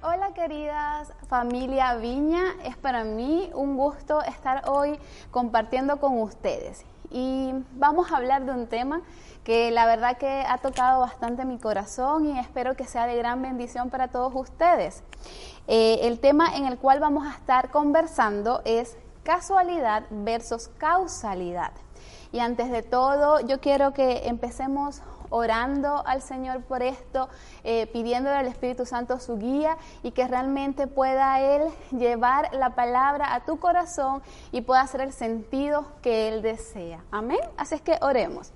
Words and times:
Hola 0.00 0.32
queridas 0.32 1.12
familia 1.26 1.96
Viña, 1.96 2.54
es 2.62 2.76
para 2.76 3.02
mí 3.02 3.50
un 3.52 3.76
gusto 3.76 4.22
estar 4.22 4.62
hoy 4.70 4.96
compartiendo 5.32 5.98
con 5.98 6.22
ustedes 6.22 6.84
y 7.10 7.52
vamos 7.72 8.12
a 8.12 8.18
hablar 8.18 8.44
de 8.44 8.52
un 8.52 8.68
tema 8.68 9.02
que 9.42 9.72
la 9.72 9.86
verdad 9.86 10.16
que 10.16 10.44
ha 10.46 10.58
tocado 10.58 11.00
bastante 11.00 11.44
mi 11.44 11.58
corazón 11.58 12.26
y 12.26 12.38
espero 12.38 12.76
que 12.76 12.84
sea 12.84 13.06
de 13.06 13.16
gran 13.16 13.42
bendición 13.42 13.90
para 13.90 14.06
todos 14.06 14.32
ustedes. 14.36 15.02
Eh, 15.66 15.98
el 16.02 16.20
tema 16.20 16.54
en 16.54 16.66
el 16.66 16.78
cual 16.78 17.00
vamos 17.00 17.26
a 17.26 17.36
estar 17.36 17.72
conversando 17.72 18.62
es 18.64 18.96
casualidad 19.24 20.04
versus 20.10 20.68
causalidad. 20.78 21.72
Y 22.30 22.38
antes 22.38 22.70
de 22.70 22.84
todo, 22.84 23.40
yo 23.40 23.58
quiero 23.60 23.92
que 23.94 24.28
empecemos 24.28 25.02
orando 25.30 26.06
al 26.06 26.22
Señor 26.22 26.62
por 26.62 26.82
esto, 26.82 27.28
eh, 27.64 27.86
pidiéndole 27.88 28.36
al 28.36 28.46
Espíritu 28.46 28.86
Santo 28.86 29.18
su 29.18 29.38
guía 29.38 29.76
y 30.02 30.12
que 30.12 30.26
realmente 30.26 30.86
pueda 30.86 31.40
Él 31.40 31.62
llevar 31.90 32.54
la 32.54 32.74
palabra 32.74 33.34
a 33.34 33.44
tu 33.44 33.58
corazón 33.58 34.22
y 34.52 34.62
pueda 34.62 34.80
hacer 34.80 35.00
el 35.00 35.12
sentido 35.12 35.86
que 36.02 36.28
Él 36.28 36.42
desea. 36.42 37.04
Amén. 37.10 37.40
Así 37.56 37.74
es 37.74 37.82
que 37.82 37.98
oremos. 38.00 38.52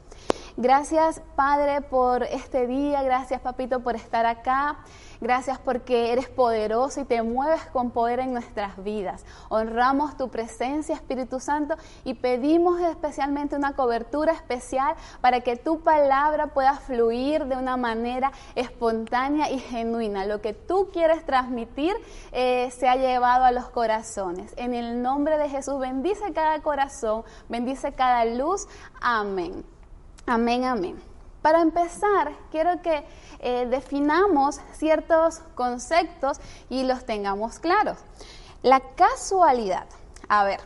Gracias 0.57 1.23
Padre 1.35 1.81
por 1.81 2.25
este 2.25 2.67
día, 2.67 3.03
gracias 3.03 3.41
Papito 3.41 3.81
por 3.81 3.97
estar 3.97 4.27
acá. 4.27 4.79
Gracias 5.23 5.61
porque 5.61 6.13
eres 6.13 6.29
poderoso 6.29 7.01
y 7.01 7.05
te 7.05 7.23
mueves 7.23 7.65
con 7.67 7.93
poder 7.93 8.19
en 8.19 8.33
nuestras 8.33 8.83
vidas. 8.83 9.25
Honramos 9.51 10.17
tu 10.17 10.29
presencia, 10.31 10.97
Espíritu 10.97 11.39
Santo, 11.39 11.77
y 12.05 12.15
pedimos 12.15 12.81
especialmente 12.81 13.55
una 13.55 13.75
cobertura 13.75 14.33
especial 14.33 14.97
para 15.21 15.41
que 15.41 15.55
tu 15.55 15.81
palabra 15.81 16.49
pueda 16.49 16.75
fluir 16.75 17.45
de 17.45 17.57
una 17.57 17.77
manera 17.77 18.33
espontánea 18.57 19.49
y 19.49 19.61
genuina. 19.61 20.27
Lo 20.27 20.41
que 20.41 20.55
tú 20.55 20.91
quieres 20.93 21.25
transmitir 21.25 21.95
eh, 22.33 22.73
se 22.73 22.89
ha 22.89 22.97
llevado 22.97 23.45
a 23.45 23.53
los 23.53 23.71
corazones. 23.71 24.53
En 24.57 24.75
el 24.75 25.03
nombre 25.03 25.39
de 25.39 25.49
Jesús, 25.49 25.79
bendice 25.79 26.33
cada 26.33 26.61
corazón, 26.63 27.23
bendice 27.49 27.93
cada 27.93 28.25
luz. 28.25 28.67
Amén. 29.01 29.65
Amén, 30.27 30.65
amén. 30.65 31.03
Para 31.43 31.61
empezar, 31.61 32.33
quiero 32.53 32.81
que 32.81 33.05
eh, 33.41 33.67
definamos 33.69 34.61
ciertos 34.75 35.41
conceptos 35.57 36.41
y 36.71 36.85
los 36.85 37.05
tengamos 37.05 37.59
claros. 37.59 37.99
La 38.63 38.79
casualidad. 38.95 39.87
A 40.29 40.45
ver, 40.45 40.61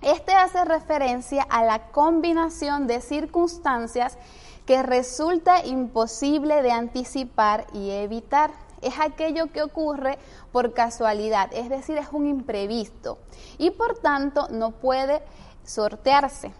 este 0.00 0.32
hace 0.32 0.64
referencia 0.64 1.42
a 1.42 1.62
la 1.62 1.90
combinación 1.90 2.86
de 2.86 3.02
circunstancias 3.02 4.16
que 4.64 4.82
resulta 4.82 5.66
imposible 5.66 6.62
de 6.62 6.72
anticipar 6.72 7.66
y 7.74 7.90
evitar. 7.90 8.50
Es 8.80 8.94
aquello 8.98 9.52
que 9.52 9.62
ocurre 9.62 10.18
por 10.52 10.72
casualidad, 10.72 11.50
es 11.52 11.68
decir, 11.68 11.98
es 11.98 12.08
un 12.12 12.26
imprevisto 12.26 13.18
y 13.58 13.70
por 13.72 13.98
tanto 13.98 14.48
no 14.48 14.70
puede 14.70 15.22
sortearse 15.64 16.54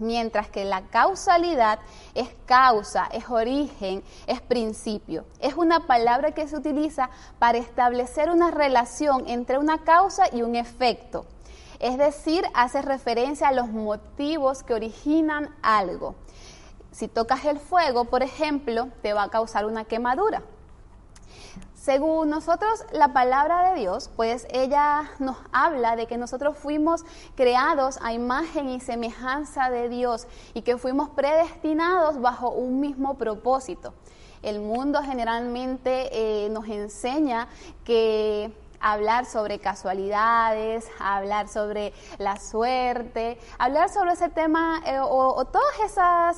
mientras 0.00 0.48
que 0.48 0.64
la 0.64 0.82
causalidad 0.88 1.78
es 2.14 2.28
causa, 2.46 3.06
es 3.12 3.28
origen, 3.28 4.02
es 4.26 4.40
principio. 4.40 5.24
Es 5.38 5.54
una 5.54 5.86
palabra 5.86 6.32
que 6.32 6.48
se 6.48 6.56
utiliza 6.56 7.10
para 7.38 7.58
establecer 7.58 8.30
una 8.30 8.50
relación 8.50 9.28
entre 9.28 9.58
una 9.58 9.78
causa 9.84 10.24
y 10.32 10.42
un 10.42 10.56
efecto. 10.56 11.26
Es 11.78 11.96
decir, 11.96 12.44
hace 12.52 12.82
referencia 12.82 13.48
a 13.48 13.52
los 13.52 13.68
motivos 13.68 14.62
que 14.62 14.74
originan 14.74 15.54
algo. 15.62 16.14
Si 16.92 17.08
tocas 17.08 17.44
el 17.44 17.58
fuego, 17.58 18.06
por 18.06 18.22
ejemplo, 18.22 18.88
te 19.00 19.12
va 19.12 19.22
a 19.24 19.30
causar 19.30 19.64
una 19.64 19.84
quemadura. 19.84 20.42
Según 21.80 22.28
nosotros, 22.28 22.84
la 22.92 23.14
palabra 23.14 23.70
de 23.70 23.80
Dios, 23.80 24.10
pues 24.14 24.46
ella 24.50 25.12
nos 25.18 25.38
habla 25.50 25.96
de 25.96 26.06
que 26.06 26.18
nosotros 26.18 26.58
fuimos 26.58 27.06
creados 27.36 27.98
a 28.02 28.12
imagen 28.12 28.68
y 28.68 28.80
semejanza 28.80 29.70
de 29.70 29.88
Dios 29.88 30.26
y 30.52 30.60
que 30.60 30.76
fuimos 30.76 31.08
predestinados 31.08 32.20
bajo 32.20 32.50
un 32.50 32.80
mismo 32.80 33.16
propósito. 33.16 33.94
El 34.42 34.60
mundo 34.60 35.00
generalmente 35.02 36.10
eh, 36.12 36.50
nos 36.50 36.68
enseña 36.68 37.48
que 37.82 38.52
hablar 38.78 39.24
sobre 39.24 39.58
casualidades, 39.58 40.86
hablar 40.98 41.48
sobre 41.48 41.94
la 42.18 42.36
suerte, 42.36 43.38
hablar 43.58 43.88
sobre 43.88 44.12
ese 44.12 44.28
tema 44.28 44.82
eh, 44.84 44.98
o, 45.00 45.46
todos 45.46 45.64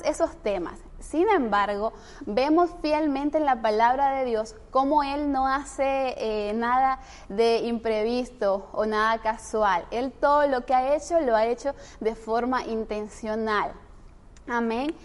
esos 0.05 0.37
temas. 0.37 0.79
Sin 1.03 1.29
embargo, 1.29 1.93
vemos 2.21 2.71
fielmente 2.81 3.37
en 3.37 3.45
la 3.45 3.61
palabra 3.61 4.15
de 4.15 4.25
Dios 4.25 4.55
cómo 4.71 5.03
Él 5.03 5.31
no 5.31 5.47
hace 5.47 6.15
eh, 6.17 6.53
nada 6.53 6.99
de 7.29 7.57
imprevisto 7.59 8.69
o 8.71 8.85
nada 8.85 9.21
casual. 9.21 9.85
Él 9.91 10.11
todo 10.11 10.47
lo 10.47 10.65
que 10.65 10.73
ha 10.73 10.95
hecho 10.95 11.19
lo 11.19 11.35
ha 11.35 11.45
hecho 11.45 11.75
de 11.99 12.15
forma 12.15 12.65
intencional. 12.65 13.73
Amén. 14.47 14.95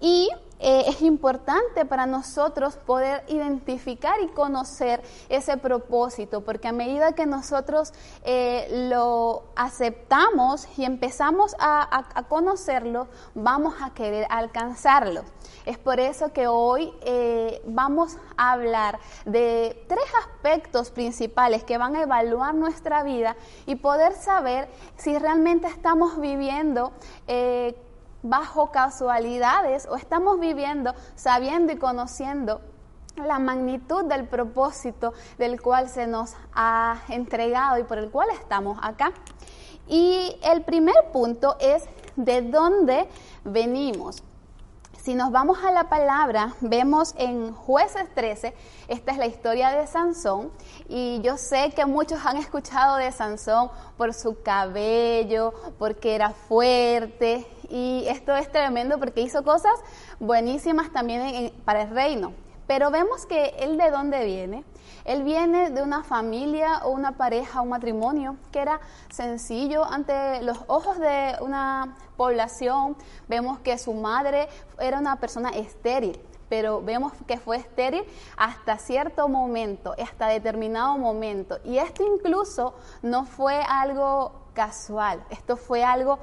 Y 0.00 0.28
eh, 0.58 0.84
es 0.86 1.02
importante 1.02 1.84
para 1.84 2.06
nosotros 2.06 2.76
poder 2.76 3.24
identificar 3.28 4.20
y 4.22 4.28
conocer 4.28 5.02
ese 5.28 5.58
propósito, 5.58 6.42
porque 6.42 6.68
a 6.68 6.72
medida 6.72 7.12
que 7.12 7.26
nosotros 7.26 7.92
eh, 8.24 8.66
lo 8.88 9.44
aceptamos 9.54 10.66
y 10.78 10.84
empezamos 10.84 11.54
a, 11.58 12.04
conocerlo, 12.28 13.08
vamos 13.34 13.74
a 13.82 13.92
querer 13.92 14.26
alcanzarlo. 14.30 15.22
Es 15.66 15.78
por 15.78 16.00
eso 16.00 16.32
que 16.32 16.46
hoy 16.46 16.92
eh, 17.02 17.60
vamos 17.66 18.16
a 18.36 18.52
hablar 18.52 18.98
de 19.24 19.84
tres 19.88 20.06
aspectos 20.26 20.90
principales 20.90 21.64
que 21.64 21.76
van 21.76 21.96
a 21.96 22.02
evaluar 22.02 22.54
nuestra 22.54 23.02
vida 23.02 23.36
y 23.66 23.76
poder 23.76 24.14
saber 24.14 24.68
si 24.96 25.18
realmente 25.18 25.66
estamos 25.66 26.18
viviendo 26.20 26.92
bajo 28.28 28.70
casualidades 28.70 29.86
o 29.86 29.96
estamos 29.96 30.40
viviendo 30.40 30.94
sabiendo 31.14 31.72
y 31.72 31.76
conociendo 31.76 32.60
la 33.16 33.38
magnitud 33.38 34.04
del 34.04 34.26
propósito 34.26 35.14
del 35.38 35.60
cual 35.60 35.88
se 35.88 36.06
nos 36.06 36.34
ha 36.54 37.02
entregado 37.08 37.78
y 37.78 37.84
por 37.84 37.98
el 37.98 38.10
cual 38.10 38.28
estamos 38.32 38.78
acá. 38.82 39.12
Y 39.88 40.36
el 40.42 40.62
primer 40.62 41.12
punto 41.12 41.56
es 41.60 41.84
de 42.16 42.42
dónde 42.42 43.08
venimos. 43.44 44.22
Si 45.06 45.14
nos 45.14 45.30
vamos 45.30 45.62
a 45.62 45.70
la 45.70 45.88
palabra, 45.88 46.56
vemos 46.60 47.14
en 47.16 47.52
jueces 47.52 48.12
13, 48.12 48.52
esta 48.88 49.12
es 49.12 49.18
la 49.18 49.26
historia 49.26 49.70
de 49.70 49.86
Sansón, 49.86 50.50
y 50.88 51.20
yo 51.22 51.36
sé 51.36 51.70
que 51.76 51.86
muchos 51.86 52.26
han 52.26 52.38
escuchado 52.38 52.96
de 52.96 53.12
Sansón 53.12 53.70
por 53.96 54.12
su 54.14 54.42
cabello, 54.42 55.54
porque 55.78 56.16
era 56.16 56.30
fuerte, 56.30 57.46
y 57.70 58.04
esto 58.08 58.34
es 58.36 58.50
tremendo 58.50 58.98
porque 58.98 59.20
hizo 59.20 59.42
cosas 59.44 59.72
buenísimas 60.18 60.92
también 60.92 61.52
para 61.64 61.82
el 61.82 61.90
reino. 61.90 62.32
Pero 62.66 62.90
vemos 62.90 63.26
que 63.26 63.54
él 63.60 63.78
de 63.78 63.90
dónde 63.90 64.24
viene. 64.24 64.64
Él 65.04 65.22
viene 65.22 65.70
de 65.70 65.82
una 65.82 66.02
familia 66.02 66.80
o 66.84 66.90
una 66.90 67.12
pareja, 67.12 67.60
un 67.60 67.68
matrimonio 67.68 68.36
que 68.50 68.58
era 68.58 68.80
sencillo 69.08 69.84
ante 69.84 70.42
los 70.42 70.58
ojos 70.66 70.98
de 70.98 71.36
una 71.40 71.96
población. 72.16 72.96
Vemos 73.28 73.60
que 73.60 73.78
su 73.78 73.94
madre 73.94 74.48
era 74.80 74.98
una 74.98 75.14
persona 75.16 75.50
estéril, 75.50 76.18
pero 76.48 76.82
vemos 76.82 77.12
que 77.28 77.38
fue 77.38 77.56
estéril 77.56 78.02
hasta 78.36 78.78
cierto 78.78 79.28
momento, 79.28 79.94
hasta 80.02 80.26
determinado 80.26 80.98
momento. 80.98 81.58
Y 81.64 81.78
esto 81.78 82.02
incluso 82.04 82.74
no 83.02 83.26
fue 83.26 83.62
algo 83.62 84.32
casual, 84.54 85.22
esto 85.30 85.56
fue 85.56 85.84
algo 85.84 86.18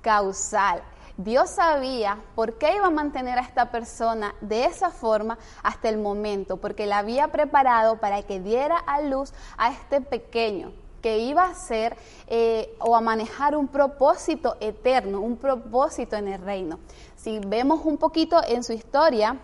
causal. 0.00 0.82
Dios 1.16 1.50
sabía 1.50 2.20
por 2.36 2.58
qué 2.58 2.76
iba 2.76 2.86
a 2.86 2.90
mantener 2.90 3.38
a 3.38 3.42
esta 3.42 3.72
persona 3.72 4.34
de 4.40 4.66
esa 4.66 4.90
forma 4.90 5.36
hasta 5.62 5.88
el 5.88 5.98
momento, 5.98 6.58
porque 6.58 6.86
la 6.86 6.98
había 6.98 7.28
preparado 7.28 7.98
para 7.98 8.22
que 8.22 8.38
diera 8.38 8.76
a 8.76 9.00
luz 9.00 9.32
a 9.56 9.72
este 9.72 10.00
pequeño 10.00 10.72
que 11.02 11.18
iba 11.18 11.44
a 11.44 11.54
ser 11.54 11.96
eh, 12.26 12.76
o 12.80 12.96
a 12.96 13.00
manejar 13.00 13.56
un 13.56 13.68
propósito 13.68 14.56
eterno, 14.60 15.20
un 15.20 15.36
propósito 15.36 16.16
en 16.16 16.28
el 16.28 16.40
reino. 16.40 16.78
Si 17.16 17.40
vemos 17.40 17.80
un 17.84 17.98
poquito 17.98 18.40
en 18.46 18.62
su 18.62 18.72
historia, 18.72 19.38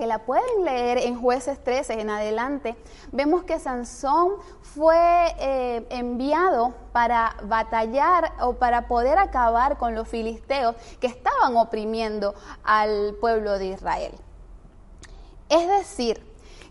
que 0.00 0.06
la 0.06 0.20
pueden 0.20 0.64
leer 0.64 0.96
en 0.96 1.20
jueces 1.20 1.62
13 1.62 2.00
en 2.00 2.08
adelante, 2.08 2.74
vemos 3.12 3.44
que 3.44 3.58
Sansón 3.58 4.36
fue 4.62 4.96
eh, 5.38 5.86
enviado 5.90 6.72
para 6.90 7.36
batallar 7.42 8.32
o 8.40 8.54
para 8.54 8.88
poder 8.88 9.18
acabar 9.18 9.76
con 9.76 9.94
los 9.94 10.08
filisteos 10.08 10.74
que 11.00 11.06
estaban 11.06 11.54
oprimiendo 11.58 12.34
al 12.64 13.14
pueblo 13.20 13.58
de 13.58 13.66
Israel. 13.66 14.12
Es 15.50 15.68
decir, 15.68 16.26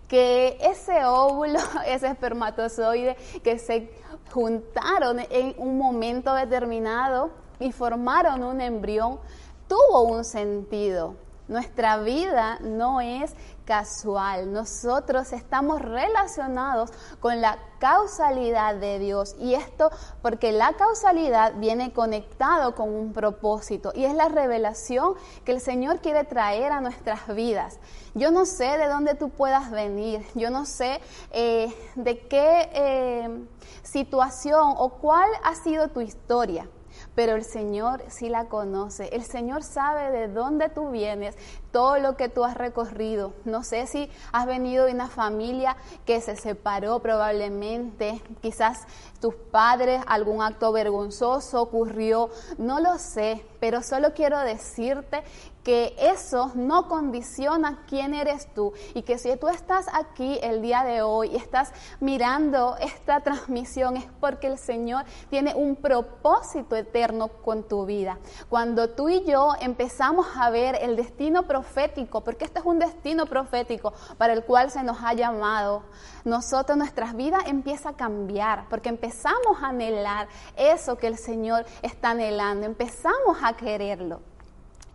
que 0.07 0.57
ese 0.61 1.05
óvulo, 1.05 1.59
ese 1.85 2.07
espermatozoide 2.07 3.15
que 3.43 3.59
se 3.59 3.91
juntaron 4.33 5.19
en 5.29 5.53
un 5.59 5.77
momento 5.77 6.33
determinado 6.33 7.29
y 7.59 7.71
formaron 7.73 8.43
un 8.43 8.59
embrión, 8.59 9.19
tuvo 9.67 10.01
un 10.01 10.25
sentido 10.25 11.28
nuestra 11.49 11.97
vida 11.97 12.59
no 12.61 13.01
es 13.01 13.33
casual. 13.65 14.53
Nosotros 14.53 15.33
estamos 15.33 15.81
relacionados 15.81 16.91
con 17.19 17.41
la 17.41 17.59
causalidad 17.79 18.75
de 18.75 18.99
Dios. 18.99 19.35
Y 19.39 19.55
esto 19.55 19.89
porque 20.21 20.51
la 20.51 20.73
causalidad 20.73 21.55
viene 21.55 21.91
conectado 21.91 22.75
con 22.75 22.89
un 22.89 23.13
propósito 23.13 23.91
y 23.95 24.05
es 24.05 24.13
la 24.13 24.29
revelación 24.29 25.15
que 25.43 25.51
el 25.51 25.59
Señor 25.59 25.99
quiere 25.99 26.23
traer 26.23 26.71
a 26.71 26.81
nuestras 26.81 27.27
vidas. 27.27 27.79
Yo 28.13 28.31
no 28.31 28.45
sé 28.45 28.77
de 28.77 28.87
dónde 28.87 29.15
tú 29.15 29.29
puedas 29.29 29.71
venir, 29.71 30.25
yo 30.35 30.49
no 30.49 30.65
sé 30.65 31.01
eh, 31.31 31.73
de 31.95 32.27
qué 32.27 32.69
eh, 32.73 33.45
situación 33.83 34.73
o 34.77 34.89
cuál 34.89 35.29
ha 35.43 35.55
sido 35.55 35.89
tu 35.89 36.01
historia 36.01 36.67
pero 37.15 37.35
el 37.35 37.43
Señor 37.43 38.03
sí 38.07 38.29
la 38.29 38.45
conoce. 38.45 39.09
El 39.13 39.23
Señor 39.23 39.63
sabe 39.63 40.11
de 40.11 40.27
dónde 40.27 40.69
tú 40.69 40.91
vienes, 40.91 41.35
todo 41.71 41.99
lo 41.99 42.15
que 42.15 42.29
tú 42.29 42.43
has 42.43 42.55
recorrido. 42.55 43.33
No 43.45 43.63
sé 43.63 43.87
si 43.87 44.09
has 44.31 44.45
venido 44.45 44.85
de 44.85 44.93
una 44.93 45.07
familia 45.07 45.77
que 46.05 46.21
se 46.21 46.35
separó 46.35 46.99
probablemente, 46.99 48.21
quizás 48.41 48.79
tus 49.19 49.35
padres, 49.35 50.01
algún 50.07 50.41
acto 50.41 50.71
vergonzoso 50.71 51.61
ocurrió, 51.61 52.29
no 52.57 52.79
lo 52.79 52.97
sé, 52.97 53.43
pero 53.59 53.81
solo 53.83 54.13
quiero 54.13 54.39
decirte 54.39 55.23
que 55.63 55.93
eso 55.99 56.51
no 56.55 56.87
condiciona 56.87 57.83
quién 57.87 58.13
eres 58.13 58.51
tú 58.53 58.73
y 58.93 59.03
que 59.03 59.17
si 59.17 59.35
tú 59.35 59.49
estás 59.49 59.87
aquí 59.93 60.39
el 60.41 60.61
día 60.61 60.83
de 60.83 61.01
hoy 61.01 61.29
y 61.31 61.35
estás 61.35 61.71
mirando 61.99 62.77
esta 62.77 63.19
transmisión 63.21 63.97
es 63.97 64.05
porque 64.19 64.47
el 64.47 64.57
Señor 64.57 65.03
tiene 65.29 65.53
un 65.53 65.75
propósito 65.75 66.75
eterno 66.75 67.27
con 67.27 67.67
tu 67.67 67.85
vida. 67.85 68.17
Cuando 68.49 68.89
tú 68.89 69.09
y 69.09 69.23
yo 69.25 69.53
empezamos 69.59 70.27
a 70.35 70.49
ver 70.49 70.77
el 70.81 70.95
destino 70.95 71.43
profético, 71.43 72.21
porque 72.21 72.45
este 72.45 72.59
es 72.59 72.65
un 72.65 72.79
destino 72.79 73.25
profético 73.25 73.93
para 74.17 74.33
el 74.33 74.43
cual 74.45 74.71
se 74.71 74.83
nos 74.83 74.97
ha 75.03 75.13
llamado, 75.13 75.83
nosotros 76.23 76.77
nuestras 76.77 77.15
vidas 77.15 77.43
empieza 77.47 77.89
a 77.89 77.93
cambiar 77.93 78.67
porque 78.69 78.89
empezamos 78.89 79.61
a 79.61 79.67
anhelar 79.67 80.27
eso 80.55 80.97
que 80.97 81.07
el 81.07 81.17
Señor 81.17 81.65
está 81.81 82.11
anhelando, 82.11 82.65
empezamos 82.65 83.37
a 83.43 83.48
quererlo. 83.55 84.21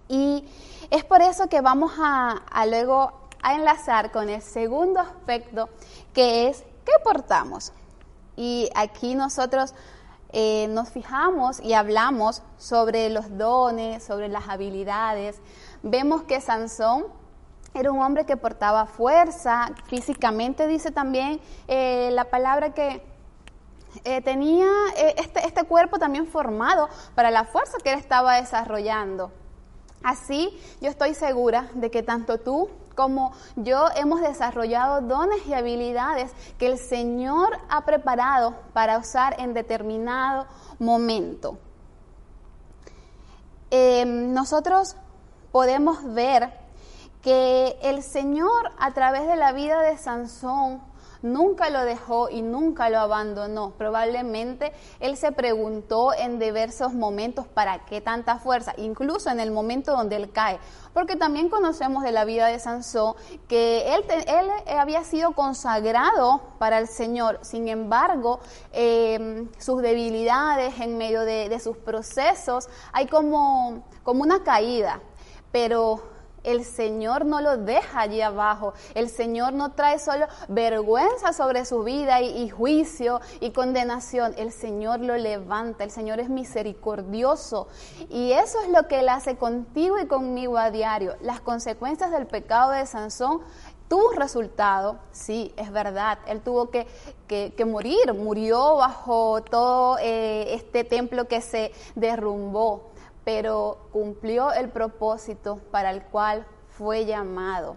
Y 0.09 0.45
es 0.91 1.05
por 1.05 1.23
eso 1.23 1.49
que 1.49 1.61
vamos 1.61 1.93
a, 1.99 2.67
luego 2.67 3.13
a 3.43 3.55
enlazar 3.55 4.13
con 4.13 4.29
el 4.29 4.43
segundo 4.43 5.01
aspecto 5.01 5.69
que 6.13 6.49
es 6.49 6.65
¿qué 6.85 6.93
portamos? 7.03 7.73
Y 8.37 8.69
aquí 8.75 9.15
nosotros 9.15 9.75
eh, 10.33 10.67
nos 10.71 10.91
fijamos 10.91 11.61
y 11.61 11.75
hablamos 11.75 12.43
sobre 12.59 13.09
los 13.09 13.39
dones, 13.39 14.03
sobre 14.03 14.29
las 14.29 14.49
habilidades. 14.49 15.41
Vemos 15.83 16.25
que 16.25 16.41
Sansón 16.41 17.07
era 17.73 17.91
un 17.91 18.01
hombre 18.01 18.25
que 18.25 18.37
portaba 18.37 18.87
fuerza, 18.87 19.71
físicamente 19.87 20.69
dice 20.69 20.93
también 20.93 21.41
eh, 21.67 22.11
la 22.13 22.25
palabra 22.25 22.73
que 22.73 23.03
eh, 24.03 24.21
tenía 24.23 24.67
este, 25.17 25.47
este 25.47 25.65
cuerpo 25.65 25.99
también 25.99 26.27
formado 26.27 26.89
para 27.15 27.31
la 27.31 27.45
fuerza 27.45 27.79
que 27.83 27.93
él 27.93 27.99
estaba 27.99 28.37
desarrollando. 28.37 29.31
Así, 30.03 30.61
yo 30.81 30.91
estoy 30.91 31.15
segura 31.15 31.71
de 31.75 31.91
que 31.91 32.03
tanto 32.03 32.39
tú 32.39 32.69
como 32.95 33.33
yo 33.57 33.87
hemos 33.97 34.21
desarrollado 34.21 35.01
dones 35.01 35.47
y 35.47 35.55
habilidades 35.55 36.33
que 36.59 36.67
el 36.67 36.79
Señor 36.79 37.59
ha 37.69 37.85
preparado 37.85 38.55
para 38.73 38.99
usar 38.99 39.41
en 39.41 39.55
determinado 39.55 40.47
momento. 40.79 41.59
Em, 43.71 44.33
nosotros 44.33 44.97
podemos 45.51 46.15
ver 46.15 46.53
que 47.23 47.79
el 47.83 48.03
Señor 48.03 48.73
a 48.79 48.93
través 48.93 49.27
de 49.27 49.37
la 49.37 49.53
vida 49.53 49.81
de 49.81 49.97
Sansón 49.97 50.83
nunca 51.25 51.71
lo 51.71 51.85
dejó 51.85 52.29
y 52.29 52.43
nunca 52.43 52.91
lo 52.91 53.01
abandonó. 53.01 53.73
Probablemente 53.79 54.73
él 55.01 55.17
se 55.17 55.33
preguntó 55.33 56.13
en 56.13 56.39
diversos 56.39 56.93
momentos 56.93 57.49
para 57.49 57.87
qué 57.87 58.03
tanta 58.03 58.39
fuerza, 58.39 58.75
incluso 58.77 59.31
en 59.31 59.41
el 59.41 59.51
momento 59.51 59.93
donde 59.93 60.17
él 60.17 60.31
cae. 60.31 60.61
Porque 60.93 61.17
también 61.17 61.49
conocemos 61.49 62.05
de 62.05 62.13
la 62.13 62.27
vida 62.27 62.47
de 62.49 62.59
Sansón 62.59 63.15
que 63.49 63.95
él, 63.95 64.05
él 64.27 64.79
había 64.79 65.03
sido 65.03 65.33
consagrado 65.33 66.43
para 66.59 66.79
el 66.79 66.89
Señor, 66.89 67.39
sin 67.41 67.69
embargo, 67.69 68.41
em, 68.73 69.49
sus 69.59 69.81
debilidades 69.81 70.79
en 70.79 70.99
medio 70.99 71.23
de, 71.23 71.49
de 71.49 71.59
sus 71.59 71.79
procesos, 71.79 72.69
hay 72.93 73.07
como, 73.07 73.83
como 74.03 74.23
una 74.23 74.45
caída. 74.45 75.01
Pero 75.51 76.14
el 76.45 76.65
Señor 76.65 77.25
no 77.25 77.41
lo 77.41 77.57
deja 77.57 78.01
allí 78.01 78.21
abajo. 78.21 78.75
El 78.95 79.09
Señor 79.09 79.53
no 79.55 79.73
trae 79.73 79.99
solo 79.99 80.27
vergüenza 80.49 81.33
sobre 81.33 81.65
su 81.65 81.83
vida 81.83 82.21
y, 82.21 82.49
juicio 82.49 83.21
y 83.41 83.51
condenación. 83.51 84.35
El 84.37 84.53
Señor 84.53 85.01
lo 85.01 85.17
levanta. 85.17 85.85
El 85.85 85.91
Señor 85.91 86.21
es 86.21 86.29
misericordioso. 86.29 87.69
Y 88.11 88.33
eso 88.33 88.61
es 88.61 88.69
lo 88.69 88.87
que 88.87 89.01
Él 89.01 89.09
hace 89.09 89.37
contigo 89.37 89.99
y 89.99 90.07
conmigo 90.07 90.59
a 90.59 90.71
diario. 90.71 91.17
Las 91.21 91.41
consecuencias 91.41 92.11
del 92.11 92.27
pecado 92.27 92.73
de 92.73 92.87
Sansón 92.87 93.41
tuvo 93.89 94.13
resultado, 94.13 94.99
sí, 95.13 95.53
es 95.57 95.71
verdad, 95.71 96.19
él 96.27 96.41
tuvo 96.41 96.71
que, 96.71 96.87
morir, 97.67 98.15
murió 98.15 98.77
bajo 98.77 99.43
todo 99.43 99.99
eh, 100.01 100.55
este 100.55 100.85
templo 100.85 101.29
que 101.29 101.41
se 101.41 101.71
derrumbó 101.95 102.94
pero 103.25 103.89
cumplió 103.93 104.53
el 104.53 104.69
propósito 104.69 105.61
para 105.71 105.91
el 105.91 106.03
cual 106.03 106.47
fue 106.69 107.07
llamado. 107.07 107.77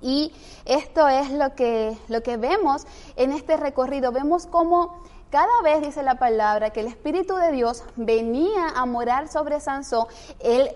Y 0.00 0.32
esto 0.64 1.08
es 1.08 1.30
lo 1.30 1.54
que, 1.54 1.96
lo 2.08 2.22
que 2.22 2.36
vemos 2.36 2.86
en 3.16 3.32
este 3.32 3.56
recorrido. 3.56 4.12
Vemos 4.12 4.46
cómo 4.46 5.02
cada 5.30 5.62
vez 5.62 5.80
dice 5.80 6.02
la 6.02 6.16
palabra 6.16 6.70
que 6.70 6.80
el 6.80 6.86
Espíritu 6.86 7.36
de 7.36 7.52
Dios 7.52 7.82
venía 7.96 8.68
a 8.74 8.86
morar 8.86 9.28
sobre 9.28 9.60
Sansón. 9.60 10.06
Él 10.40 10.70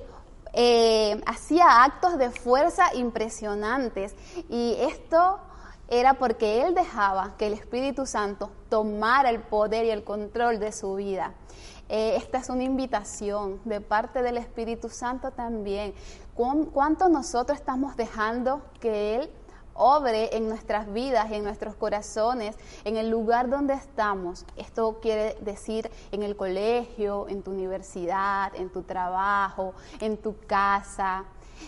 eh, 0.52 1.20
hacía 1.26 1.84
actos 1.84 2.18
de 2.18 2.30
fuerza 2.30 2.94
impresionantes 2.94 4.14
y 4.48 4.76
esto 4.80 5.38
era 5.88 6.14
porque 6.14 6.62
él 6.62 6.74
dejaba 6.74 7.34
que 7.36 7.46
el 7.46 7.52
Espíritu 7.52 8.06
Santo 8.06 8.50
tomara 8.68 9.30
el 9.30 9.40
poder 9.40 9.84
y 9.84 9.90
el 9.90 10.04
control 10.04 10.58
de 10.58 10.72
su 10.72 10.94
vida. 10.94 11.34
Eh, 11.92 12.14
esta 12.16 12.38
es 12.38 12.48
una 12.48 12.62
invitación 12.62 13.60
de 13.64 13.80
parte 13.80 14.22
del 14.22 14.36
Espíritu 14.36 14.88
Santo 14.88 15.32
también. 15.32 15.92
¿Cuánto 16.34 17.08
nosotros 17.08 17.58
estamos 17.58 17.96
dejando 17.96 18.62
que 18.80 19.16
Él 19.16 19.30
obre 19.74 20.36
en 20.36 20.46
nuestras 20.48 20.92
vidas 20.92 21.30
en 21.32 21.42
nuestros 21.42 21.74
corazones, 21.74 22.56
en 22.84 22.96
el 22.96 23.08
lugar 23.08 23.48
donde 23.48 23.74
estamos. 23.74 24.44
Esto 24.56 24.98
quiere 25.00 25.36
decir 25.40 25.90
en 26.12 26.22
el 26.22 26.36
colegio, 26.36 27.26
en 27.28 27.42
tu 27.42 27.50
universidad, 27.50 28.54
en 28.54 28.70
tu 28.70 28.82
trabajo, 28.82 29.74
en 30.00 30.18
tu 30.18 30.36
casa. 30.46 31.24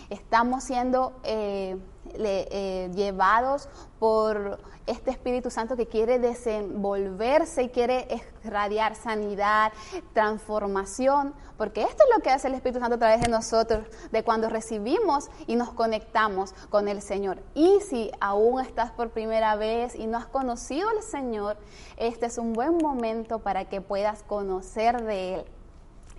Estamos 0.09 0.63
siendo 0.63 1.13
eh, 1.23 1.77
eh, 2.15 2.91
llevados 2.93 3.69
por 3.99 4.59
este 4.85 5.11
Espíritu 5.11 5.49
Santo 5.49 5.75
que 5.77 5.87
quiere 5.87 6.19
desenvolverse 6.19 7.63
y 7.63 7.69
quiere 7.69 8.07
irradiar 8.43 8.95
sanidad, 8.95 9.71
transformación, 10.13 11.33
porque 11.57 11.83
esto 11.83 12.03
es 12.03 12.15
lo 12.15 12.21
que 12.21 12.29
hace 12.29 12.47
el 12.47 12.55
Espíritu 12.55 12.79
Santo 12.79 12.95
a 12.95 12.99
través 12.99 13.21
de 13.21 13.29
nosotros, 13.29 13.85
de 14.11 14.23
cuando 14.23 14.49
recibimos 14.49 15.29
y 15.47 15.55
nos 15.55 15.71
conectamos 15.71 16.53
con 16.69 16.87
el 16.87 17.01
Señor. 17.01 17.41
Y 17.53 17.79
si 17.81 18.11
aún 18.19 18.59
estás 18.61 18.91
por 18.91 19.11
primera 19.11 19.55
vez 19.55 19.95
y 19.95 20.07
no 20.07 20.17
has 20.17 20.27
conocido 20.27 20.89
al 20.89 21.01
Señor, 21.01 21.57
este 21.97 22.25
es 22.25 22.37
un 22.37 22.53
buen 22.53 22.77
momento 22.77 23.39
para 23.39 23.65
que 23.65 23.81
puedas 23.81 24.23
conocer 24.23 25.03
de 25.03 25.35
Él. 25.35 25.45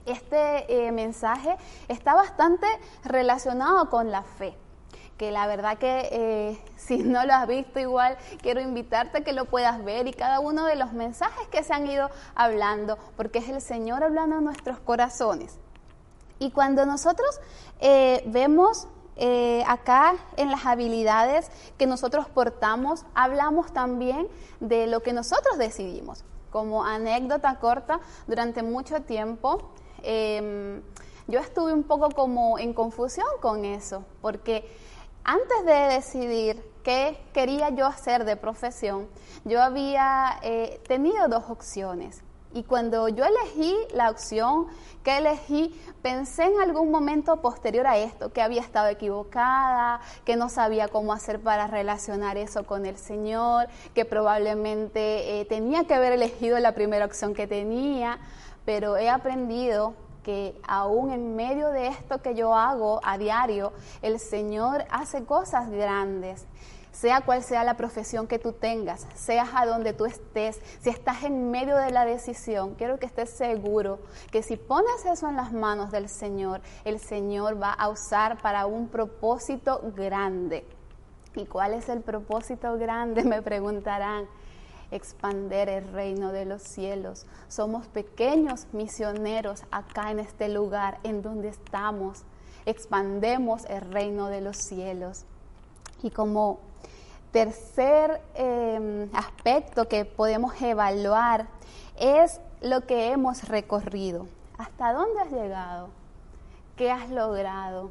Este 0.07 0.87
eh, 0.87 0.93
mensaje 0.93 1.57
está 1.89 2.15
bastante 2.15 2.67
relacionado 3.05 3.89
con 3.89 4.11
la 4.11 4.23
fe 4.23 4.57
que 5.17 5.31
la 5.31 5.47
verdad 5.47 5.79
que 5.79 6.09
eh, 6.11 6.59
si 6.77 6.99
no 6.99 7.25
lo 7.25 7.35
has 7.35 7.47
visto 7.47 7.79
igual, 7.81 8.17
quiero 8.43 8.61
invitarte 8.61 9.19
a 9.19 9.25
que 9.25 9.33
lo 9.33 9.47
puedas 9.47 9.85
ver 9.85 10.07
y 10.07 10.13
cada 10.13 10.41
uno 10.41 10.67
de 10.67 10.77
los 10.77 10.93
mensajes 10.93 11.47
que 11.49 11.63
se 11.63 11.73
han 11.73 11.87
ido 11.87 12.11
hablando, 12.35 12.99
porque 13.17 13.39
es 13.39 13.49
el 13.49 13.61
Señor 13.61 14.03
hablando 14.03 14.39
en 14.39 14.45
nuestros 14.45 14.79
corazones. 14.81 15.59
Y 16.39 16.51
cuando 16.51 16.85
nosotros 16.85 17.41
eh, 17.81 18.23
vemos 18.27 18.89
eh, 19.17 19.63
acá 19.69 20.17
en 20.37 20.51
las 20.51 20.67
habilidades 20.67 21.51
que 21.79 21.87
nosotros 21.87 22.29
portamos, 22.29 23.07
hablamos 23.15 23.73
también 23.73 24.29
de 24.61 24.87
lo 24.89 25.01
que 25.01 25.13
nosotros 25.13 25.57
decidimos. 25.59 26.25
Como 26.51 26.85
anécdota 26.85 27.59
corta, 27.61 28.01
durante 28.27 28.63
mucho 28.63 29.03
tiempo 29.03 29.71
em, 30.03 30.83
yo 31.27 31.41
estuve 31.41 31.73
un 31.73 31.85
poco 31.85 32.11
como 32.11 32.59
en 32.59 32.75
confusión 32.75 33.27
con 33.41 33.65
eso, 33.65 34.05
porque 34.21 34.69
antes 35.25 35.65
de 35.65 35.95
decidir 35.95 36.63
qué 36.83 37.19
quería 37.33 37.71
yo 37.71 37.87
hacer 37.87 38.25
de 38.25 38.37
profesión, 38.37 39.09
yo 39.45 39.63
había 39.63 40.39
eh, 40.43 40.81
tenido 40.87 41.29
dos 41.29 41.45
opciones. 41.49 42.23
Y 42.53 42.63
cuando 42.63 43.09
yo 43.09 43.25
elegí 43.25 43.75
la 43.95 44.11
opción 44.11 44.69
que 45.03 45.19
elegí, 45.19 45.75
pensé 46.03 46.45
en 46.45 46.61
algún 46.61 46.91
momento 46.91 47.41
posterior 47.41 47.85
a 47.85 47.97
esto, 47.97 48.33
que 48.33 48.43
había 48.43 48.61
estado 48.61 48.87
equivocada, 48.87 50.01
que 50.25 50.37
no 50.37 50.49
sabía 50.49 50.87
cómo 50.87 51.13
hacer 51.13 51.41
para 51.41 51.67
relacionar 51.67 52.37
eso 52.37 52.65
con 52.65 52.87
el 52.87 52.97
Señor, 52.97 53.67
que 53.93 54.05
probablemente 54.05 55.41
eh, 55.41 55.45
tenía 55.47 55.85
que 55.85 55.95
haber 55.95 56.13
elegido 56.13 56.61
la 56.61 56.77
primera 56.77 57.07
opción 57.07 57.35
que 57.35 57.49
tenía, 57.49 58.21
pero 58.65 58.97
he 58.97 59.11
aprendido 59.11 59.95
que 60.25 60.61
aún 60.67 61.13
en 61.13 61.37
medio 61.37 61.69
de 61.71 61.87
esto 61.87 62.21
que 62.21 62.35
yo 62.35 62.55
hago 62.55 63.01
a 63.05 63.17
diario, 63.19 63.73
el 64.03 64.19
Señor 64.19 64.85
hace 64.91 65.25
cosas 65.25 65.71
grandes 65.71 66.47
sea 66.95 67.23
cual 67.23 67.43
sea 67.43 67.65
la 67.65 67.77
profesión 67.77 68.29
que 68.29 68.39
tú 68.39 68.53
tengas, 68.53 69.07
seas 69.15 69.49
a 69.55 69.67
donde 69.67 69.93
tú 69.93 70.07
estés, 70.07 70.61
si 70.81 70.91
estás 70.91 71.25
en 71.25 71.51
medio 71.51 71.77
de 71.77 71.91
la 71.91 72.05
decisión, 72.05 72.77
quiero 72.77 72.99
que 72.99 73.07
estés 73.07 73.31
seguro 73.37 73.99
que 74.31 74.43
si 74.43 74.57
pones 74.57 75.05
eso 75.05 75.29
en 75.29 75.37
las 75.37 75.53
manos 75.53 75.91
del 75.91 76.09
Señor, 76.09 76.61
el 76.85 77.01
Señor 77.01 77.61
va 77.61 77.73
a 77.73 77.89
usar 77.89 78.41
para 78.41 78.67
un 78.67 78.89
propósito 78.89 79.81
grande. 79.97 80.65
¿Y 81.35 81.47
cuál 81.47 81.75
es 81.75 81.89
el 81.89 82.01
propósito 82.01 82.79
grande? 82.79 83.25
Me 83.25 83.43
preguntarán. 83.43 84.29
Expander 84.95 85.69
el 85.69 85.93
reino 85.93 86.31
de 86.31 86.45
los 86.45 86.63
cielos. 86.63 87.27
Somos 87.49 87.89
pequeños 87.89 88.69
misioneros 88.73 89.65
acá 89.73 90.13
en 90.13 90.21
este 90.21 90.49
lugar 90.49 91.01
en 91.03 91.21
donde 91.21 91.49
estamos. 91.49 92.23
Expandemos 92.65 93.65
el 93.67 93.81
reino 93.81 94.29
de 94.29 94.41
los 94.41 94.57
cielos. 94.57 95.25
Y 96.03 96.11
como 96.11 96.61
tercer 97.33 98.23
em, 98.35 99.11
aspecto 99.13 99.89
que 99.89 100.05
podemos 100.05 100.55
evaluar 100.63 101.49
es 101.99 102.41
lo 102.61 102.83
que 102.83 103.11
hemos 103.11 103.49
recorrido. 103.49 104.29
¿Hasta 104.59 104.93
dónde 104.93 105.21
has 105.21 105.33
llegado? 105.33 105.89
¿Qué 106.77 106.93
has 106.93 107.11
logrado? 107.11 107.91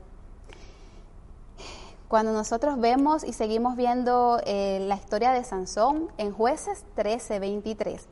Cuando 2.08 2.32
nosotros 2.32 2.80
vemos 2.80 3.24
y 3.24 3.34
seguimos 3.34 3.76
viendo 3.76 4.40
eh, 4.46 4.80
la 4.88 4.96
historia 4.96 5.32
de 5.32 5.44
Sansón 5.44 6.10
en 6.18 6.32
jueces 6.32 6.86
13, 6.96 7.40
23, 7.40 8.08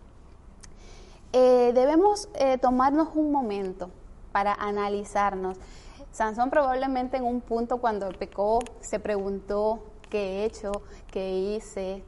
eh, 1.34 1.72
debemos 1.74 2.28
eh, 2.34 2.58
tomarnos 2.58 3.10
un 3.16 3.32
momento 3.32 3.92
para 4.32 4.54
analizarnos. 4.54 5.58
Sansón 6.12 6.50
probablemente 6.50 7.18
en 7.18 7.24
un 7.24 7.42
punto 7.42 7.78
cuando 7.78 8.10
pecó 8.10 8.60
se 8.82 9.00
preguntó 9.00 9.84
qué 10.10 10.42
he 10.42 10.46
hecho, 10.46 10.72
qué 11.12 11.38
hice, 11.38 12.04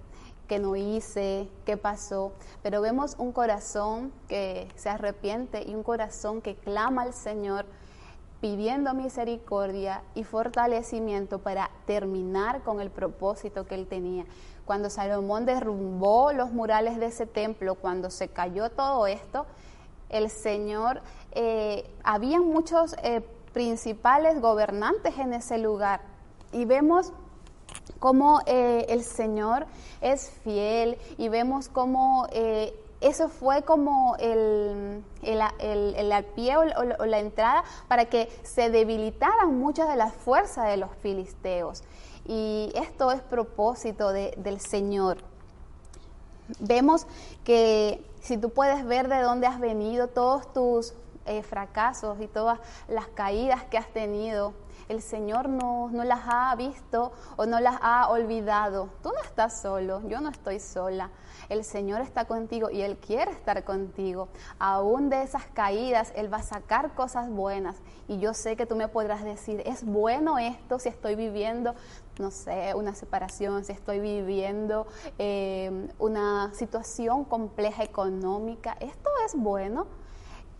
qué 0.47 0.59
no 0.59 0.75
hice, 0.75 1.49
qué 1.65 1.77
pasó. 1.77 2.33
Pero 2.61 2.81
vemos 2.81 3.15
un 3.17 3.31
corazón 3.31 4.11
que 4.27 4.67
se 4.75 4.89
arrepiente 4.89 5.63
y 5.65 5.75
un 5.75 5.83
corazón 5.83 6.41
que 6.41 6.55
clama 6.55 7.03
al 7.03 7.13
Señor 7.13 7.65
pidiendo 8.43 8.93
misericordia 8.93 10.03
y 10.15 10.25
fortalecimiento 10.25 11.39
para 11.39 11.71
terminar 11.85 12.61
con 12.61 12.81
el 12.81 12.89
propósito 12.89 13.65
que 13.65 13.75
él 13.75 13.87
tenía. 13.87 14.25
Cuando 14.65 14.89
Salomón 14.89 15.45
derrumbó 15.45 16.33
los 16.33 16.51
murales 16.51 16.99
de 16.99 17.05
ese 17.05 17.25
templo, 17.25 17.75
cuando 17.75 18.09
se 18.09 18.27
cayó 18.27 18.69
todo 18.69 19.07
esto, 19.07 19.45
el 20.09 20.29
Señor, 20.29 20.99
eh, 21.31 21.89
había 22.03 22.41
muchos 22.41 22.97
eh, 23.01 23.21
principales 23.53 24.41
gobernantes 24.41 25.17
en 25.19 25.31
ese 25.31 25.57
lugar 25.57 26.01
y 26.51 26.65
vemos 26.65 27.13
cómo 27.99 28.41
eh, 28.45 28.87
el 28.89 29.03
Señor 29.03 29.67
es 30.01 30.29
fiel 30.43 30.97
y 31.17 31.29
vemos 31.29 31.69
cómo 31.69 32.27
eh, 32.33 32.73
eso 33.03 33.27
fue 33.27 33.63
como 33.63 34.15
el, 34.17 35.03
el, 35.21 36.25
pie 36.35 36.57
o, 36.57 36.63
la 37.05 37.19
entrada 37.19 37.63
para 37.87 38.05
que 38.05 38.29
se 38.43 38.69
debilitaran 38.69 39.59
muchas 39.59 39.89
de 39.89 39.97
las 39.97 40.13
fuerzas 40.13 40.67
de 40.67 40.77
los 40.77 40.89
filisteos. 41.01 41.83
Y 42.25 42.71
esto 42.75 43.11
es 43.11 43.21
propósito 43.21 44.13
del 44.13 44.59
Señor. 44.61 45.17
Vemos 46.59 47.05
que 47.43 48.03
si 48.21 48.37
tú 48.37 48.49
puedes 48.49 48.85
ver 48.85 49.09
de 49.09 49.21
dónde 49.21 49.47
has 49.47 49.59
venido, 49.59 50.07
todos 50.07 50.51
tus 50.53 50.93
eh, 51.25 51.43
fracasos 51.43 52.19
y 52.21 52.27
todas 52.27 52.59
las 52.87 53.07
caídas 53.07 53.63
que 53.65 53.77
has 53.77 53.87
tenido, 53.87 54.53
el 54.89 55.01
Señor 55.01 55.49
no, 55.49 55.89
no 55.89 56.03
las 56.03 56.21
ha 56.25 56.55
visto 56.55 57.11
o 57.35 57.45
no 57.45 57.59
las 57.59 57.77
ha 57.81 58.09
olvidado. 58.09 58.89
Tú 59.01 59.09
no 59.09 59.21
estás 59.21 59.61
solo, 59.61 60.01
yo 60.07 60.21
no 60.21 60.29
estoy 60.29 60.59
sola. 60.59 61.09
El 61.49 61.63
Señor 61.63 62.01
está 62.01 62.25
contigo 62.25 62.69
y 62.69 62.81
Él 62.81 62.97
quiere 62.97 63.31
estar 63.31 63.63
contigo. 63.63 64.29
Aún 64.59 65.09
de 65.09 65.23
esas 65.23 65.45
caídas, 65.45 66.13
Él 66.15 66.31
va 66.31 66.37
a 66.37 66.43
sacar 66.43 66.95
cosas 66.95 67.29
buenas. 67.29 67.77
Y 68.07 68.19
yo 68.19 68.33
sé 68.33 68.55
que 68.55 68.65
tú 68.65 68.75
me 68.75 68.87
podrás 68.87 69.23
decir, 69.23 69.61
es 69.65 69.83
bueno 69.85 70.37
esto 70.37 70.79
si 70.79 70.89
estoy 70.89 71.15
viviendo, 71.15 71.75
no 72.19 72.31
sé, 72.31 72.73
una 72.75 72.93
separación, 72.95 73.63
si 73.65 73.71
estoy 73.71 73.99
viviendo 73.99 74.87
eh, 75.17 75.89
una 75.99 76.53
situación 76.53 77.25
compleja 77.25 77.83
económica. 77.83 78.77
Esto 78.79 79.09
es 79.25 79.35
bueno. 79.35 79.87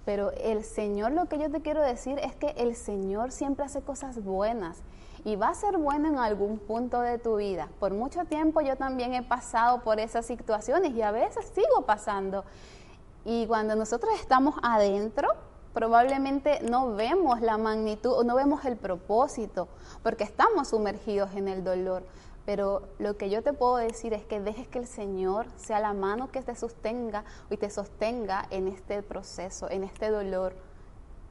Pero 0.06 0.32
el 0.32 0.64
Señor, 0.64 1.14
lo 1.14 1.26
que 1.28 1.40
yo 1.40 1.50
te 1.50 1.62
quiero 1.62 1.82
decir 1.82 2.20
es 2.20 2.36
que 2.36 2.50
el 2.58 2.76
Señor 2.76 3.32
siempre 3.32 3.66
hace 3.66 3.82
cosas 3.82 4.22
buenas 4.24 4.84
y 5.24 5.38
va 5.38 5.50
a 5.50 5.56
ser 5.56 5.78
bueno 5.78 6.10
en 6.10 6.18
algún 6.18 6.60
punto 6.60 7.00
de 7.00 7.18
tu 7.18 7.38
vida. 7.38 7.70
Por 7.80 7.94
mucho 7.94 8.26
tiempo 8.26 8.62
yo 8.62 8.76
también 8.76 9.14
he 9.14 9.24
pasado 9.24 9.82
por 9.82 10.00
esas 10.00 10.26
situaciones 10.26 10.94
y 10.94 11.02
a 11.02 11.12
veces 11.12 11.46
sigo 11.54 11.86
pasando. 11.86 12.44
Y 13.24 13.48
cuando 13.48 13.76
nosotros 13.76 14.14
estamos 14.20 14.56
adentro, 14.62 15.30
probablemente 15.74 16.60
no 16.70 16.94
vemos 16.94 17.40
la 17.40 17.58
magnitud 17.58 18.12
o 18.12 18.24
no 18.24 18.36
vemos 18.36 18.66
el 18.66 18.76
propósito, 18.76 19.70
porque 20.04 20.26
estamos 20.26 20.70
sumergidos 20.70 21.34
en 21.36 21.48
el 21.48 21.64
dolor. 21.64 22.04
Pero 22.46 22.90
lo 23.00 23.16
que 23.18 23.30
yo 23.30 23.42
te 23.42 23.54
puedo 23.54 23.78
decir 23.78 24.14
es 24.14 24.26
que 24.26 24.42
dejes 24.42 24.68
que 24.68 24.80
el 24.80 24.88
Señor 24.88 25.48
sea 25.56 25.80
la 25.80 25.94
mano 25.94 26.30
que 26.30 26.42
te 26.42 26.56
sostenga 26.56 27.24
y 27.50 27.58
te 27.58 27.70
sostenga 27.70 28.46
en 28.50 28.68
este 28.68 29.02
proceso, 29.02 29.70
en 29.70 29.84
este 29.84 30.10
dolor. 30.10 30.54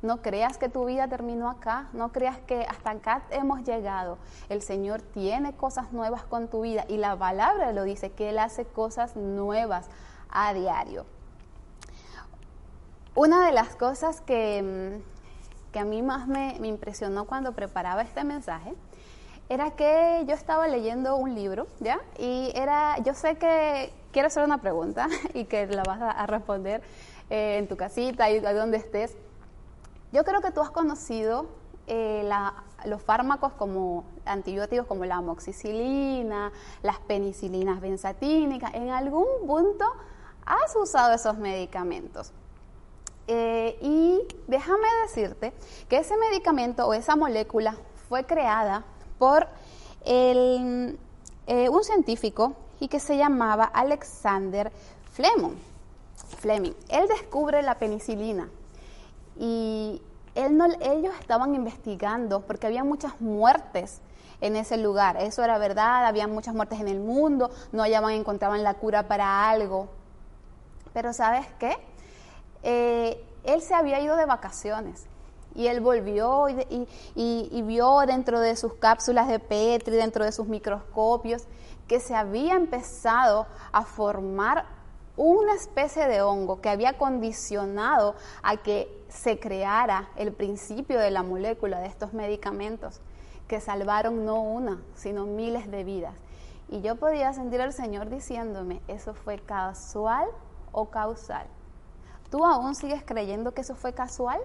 No 0.01 0.23
creas 0.23 0.59
que 0.59 0.69
tu 0.69 0.87
vida 0.87 1.07
terminó 1.09 1.49
acá, 1.49 1.89
no 1.93 2.11
creas 2.13 2.39
que 2.39 2.63
hasta 2.63 2.91
acá 2.91 3.23
hemos 3.31 3.63
llegado. 3.63 4.19
El 4.49 4.63
Señor 4.63 5.03
tiene 5.03 5.55
cosas 5.55 5.93
nuevas 5.93 6.25
con 6.25 6.49
tu 6.49 6.63
vida 6.63 6.85
y 6.89 6.97
la 6.97 7.17
palabra 7.17 7.73
lo 7.73 7.85
dice, 7.85 8.11
que 8.11 8.31
Él 8.31 8.39
hace 8.39 8.65
cosas 8.65 9.15
nuevas 9.15 9.89
a 10.31 10.55
diario. 10.55 11.05
Una 13.15 13.47
de 13.47 13.53
las 13.53 13.77
cosas 13.77 14.23
que, 14.23 15.03
mm, 15.03 15.73
que 15.73 15.79
a 15.79 15.85
mí 15.85 16.01
más 16.01 16.27
me, 16.27 16.57
me 16.59 16.69
impresionó 16.69 17.27
cuando 17.27 17.53
preparaba 17.53 18.01
este 18.01 18.25
mensaje 18.25 18.75
era 19.49 19.73
que 19.73 20.25
yo 20.27 20.35
estaba 20.35 20.69
leyendo 20.69 21.17
un 21.17 21.35
libro, 21.35 21.67
¿ya? 21.81 22.01
Y 22.19 22.53
era, 22.55 22.99
yo 22.99 23.15
sé 23.15 23.37
que 23.37 23.93
quiero 24.13 24.29
hacer 24.29 24.45
una 24.45 24.59
pregunta 24.59 25.09
y 25.35 25.45
que 25.45 25.67
la 25.67 25.83
vas 25.83 26.01
a, 26.01 26.27
responder 26.27 26.83
eh, 27.31 27.59
en 27.59 27.69
tu 27.69 27.77
casita 27.77 28.31
y 28.31 28.41
donde 28.41 28.79
estés. 28.79 29.17
Yo 30.13 30.25
creo 30.25 30.41
que 30.41 30.51
tú 30.51 30.61
has 30.61 30.71
conocido 30.71 31.47
eh, 31.87 32.29
los 32.85 33.03
fármacos 33.03 33.53
como 33.55 34.05
antibióticos 34.25 34.87
como 34.87 35.05
la 35.05 35.17
amoxicilina, 35.17 36.53
las 36.83 36.99
penicilinas 37.01 37.81
benzatínicas. 37.81 38.75
En 38.75 38.91
algún 38.91 39.27
punto 39.47 39.85
has 40.45 40.75
usado 40.77 41.15
esos 41.15 41.39
medicamentos. 41.39 42.33
Eh, 43.29 43.79
y 43.81 44.21
déjame 44.49 44.87
decirte 45.03 45.53
que 45.89 45.99
ese 45.99 46.17
medicamento 46.17 46.87
o 46.87 46.93
esa 46.93 47.17
molécula 47.17 47.77
fue 48.09 48.25
creada 48.25 48.85
por 49.23 49.47
eh, 50.05 50.99
un 51.47 51.85
científico 51.85 52.57
y 52.81 52.89
que 52.89 52.99
se 52.99 53.17
llamaba 53.17 53.63
Alexander 53.67 54.73
Fleming. 55.13 55.55
Fleming. 56.41 56.73
Él 56.89 57.07
descubre 57.07 57.63
la 57.63 57.77
penicilina 57.77 58.49
y 59.39 60.03
ellos 60.35 61.15
estaban 61.21 61.55
investigando 61.55 62.41
porque 62.41 62.67
había 62.67 62.83
muchas 62.83 63.21
muertes 63.21 64.01
en 64.41 64.57
ese 64.57 64.77
lugar. 64.77 65.17
Eso 65.19 65.45
era 65.45 65.57
verdad, 65.57 66.05
había 66.05 66.27
muchas 66.27 66.53
muertes 66.53 66.81
en 66.81 66.89
el 66.89 66.99
mundo, 66.99 67.53
no 67.71 67.85
hallaban, 67.85 68.15
encontraban 68.15 68.65
la 68.65 68.75
cura 68.75 69.07
para 69.07 69.49
algo. 69.49 69.87
Pero 70.93 71.13
¿sabes 71.13 71.47
qué? 71.61 71.77
Eh, 72.65 73.25
él 73.45 73.63
se 73.63 73.73
había 73.73 74.01
ido 74.01 74.17
de 74.17 74.27
vacaciones 74.27 75.07
y 75.55 75.67
él 75.67 75.81
volvió 75.81 76.47
y, 76.49 77.63
vio 77.63 78.01
dentro 78.07 78.41
de 78.41 78.57
sus 78.57 78.75
cápsulas 78.75 79.29
de 79.29 79.39
Petri, 79.39 79.97
dentro 79.97 80.25
de 80.25 80.33
sus 80.33 80.47
microscopios, 80.47 81.45
que 81.87 82.01
se 82.01 82.15
había 82.15 82.55
empezado 82.55 83.47
a 83.73 83.85
formar 83.85 84.65
una 85.17 85.55
especie 85.55 86.07
de 86.09 86.23
hongo 86.23 86.61
que 86.61 86.71
había 86.71 86.97
condicionado 86.97 88.15
a 88.43 88.57
que 88.57 88.89
se 89.09 89.39
creara 89.39 90.09
el 90.17 90.33
principio 90.33 90.99
de 90.99 91.11
la 91.11 91.23
molécula 91.23 91.81
de 91.81 91.87
estos 91.87 92.15
medicamentos 92.15 93.01
que 93.47 93.61
salvaron 93.61 94.25
no 94.25 94.41
una, 94.41 94.81
sino 94.95 95.27
miles 95.27 95.71
de 95.71 95.85
vidas. 95.85 96.15
Y 96.71 96.81
yo 96.81 96.97
podía 96.97 97.35
sentir 97.35 97.61
al 97.61 97.75
Señor 97.75 98.09
diciéndome, 98.09 98.81
¿eso 98.89 99.13
fue 99.13 99.39
casual 99.39 100.27
o 100.73 100.89
causal? 100.89 101.47
¿Tú 102.31 102.47
aún 102.47 102.75
sigues 102.75 103.03
creyendo 103.05 103.53
que 103.53 103.61
eso 103.61 103.75
fue 103.75 103.93
casual? 103.93 104.41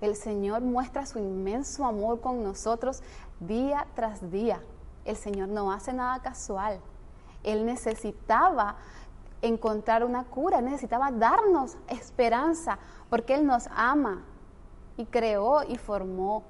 El 0.00 0.14
Señor 0.16 0.62
muestra 0.62 1.06
su 1.06 1.18
inmenso 1.18 1.84
amor 1.84 2.20
con 2.20 2.42
nosotros 2.42 3.02
día 3.40 3.86
tras 3.94 4.30
día. 4.30 4.60
El 5.04 5.16
Señor 5.16 5.48
no 5.48 5.72
hace 5.72 5.92
nada 5.92 6.20
casual. 6.20 6.80
Él 7.42 7.66
necesitaba 7.66 8.76
encontrar 9.42 10.04
una 10.04 10.24
cura, 10.24 10.60
necesitaba 10.60 11.10
darnos 11.10 11.76
esperanza, 11.88 12.78
porque 13.08 13.34
Él 13.34 13.46
nos 13.46 13.68
ama 13.74 14.24
y 14.96 15.06
creó 15.06 15.62
y 15.62 15.76
formó 15.76 16.42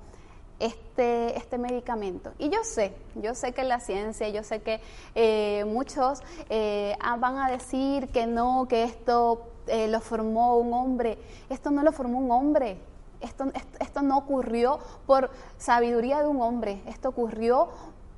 este, 0.59 1.37
este 1.37 1.59
medicamento. 1.59 2.33
Y 2.39 2.49
yo 2.49 2.65
sé, 2.65 2.95
yo 3.15 3.35
sé 3.35 3.53
que 3.53 3.63
la 3.65 3.81
ciencia, 3.81 4.29
yo 4.29 4.43
sé 4.43 4.61
que 4.61 4.81
eh, 5.15 5.65
muchos 5.67 6.21
eh, 6.49 6.97
van 7.19 7.37
a 7.39 7.51
decir 7.51 8.09
que 8.09 8.27
no, 8.27 8.67
que 8.69 8.85
esto 8.85 9.49
eh, 9.67 9.89
lo 9.89 10.01
formó 10.01 10.57
un 10.57 10.73
hombre. 10.73 11.19
Esto 11.49 11.71
no 11.71 11.83
lo 11.83 11.93
formó 11.93 12.19
un 12.19 12.31
hombre. 12.31 12.79
Esto, 13.21 13.47
esto, 13.81 14.03
no 14.03 14.19
ocurrió 14.19 14.79
por 15.07 15.31
sabiduría 15.57 16.23
de 16.23 16.29
un 16.29 16.41
hombre. 16.41 16.83
Esto 16.87 17.09
ocurrió 17.09 17.69